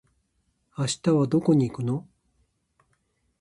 [0.79, 2.07] 明日はどこに行くの？